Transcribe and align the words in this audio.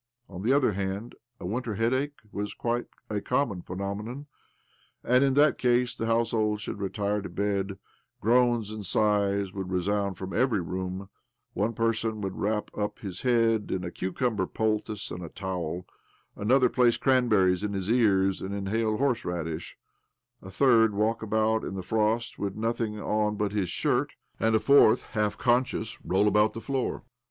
On 0.27 0.41
the 0.41 0.51
other 0.51 0.71
hand, 0.73 1.13
a 1.39 1.45
winter 1.45 1.75
headache' 1.75 2.15
was 2.31 2.55
quite 2.55 2.87
a 3.07 3.21
common 3.21 3.61
phenomenon, 3.61 4.25
and 5.03 5.23
in 5.23 5.35
that 5.35 5.59
case 5.59 5.93
the 5.95 6.07
household 6.07 6.65
would 6.65 6.79
retire 6.79 7.21
to 7.21 7.29
bed, 7.29 7.77
groans' 8.19 8.69
Due 8.69 8.77
to 8.77 8.77
the 8.77 8.77
fumes 8.77 8.79
of 8.79 8.79
the 8.79 8.83
charcoal 8.83 9.11
used 9.11 9.13
f6r 9.13 9.29
heating 9.29 9.29
purposes. 9.29 9.29
I40 9.29 9.29
OBLOMOV 9.29 9.29
aлd 9.29 9.45
sighs 9.45 9.53
would 9.53 9.71
resound 9.71 10.17
from 10.17 10.33
every 10.33 10.61
room, 10.61 11.09
one 11.53 11.73
person 11.73 12.21
would 12.21 12.35
wrap 12.39 12.71
up 12.75 12.97
his 12.99 13.21
head 13.21 13.69
in 13.71 13.83
a 13.83 13.91
cucumber 13.91 14.47
poultice 14.47 15.11
and 15.11 15.23
a 15.23 15.29
towel, 15.29 15.85
another 16.35 16.69
place 16.69 16.97
cranberries 16.97 17.63
in 17.63 17.73
his 17.73 17.87
ears 17.87 18.41
and 18.41 18.55
inhale 18.55 18.97
horse 18.97 19.23
radish, 19.23 19.77
a 20.41 20.49
third 20.49 20.95
walk 20.95 21.21
about 21.21 21.63
in 21.63 21.75
the 21.75 21.83
frost 21.83 22.39
with 22.39 22.55
nothing" 22.55 22.99
on 22.99 23.35
but 23.35 23.51
his 23.51 23.69
shirt, 23.69 24.13
and 24.39 24.55
a 24.55 24.59
fourth, 24.59 25.03
half 25.11 25.37
conscious, 25.37 26.01
roll 26.03 26.27
about 26.27 26.53
the 26.53 26.59
floor. 26.59 27.03